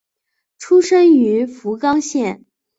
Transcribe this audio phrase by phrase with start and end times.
[0.57, 2.43] 出身于福冈县。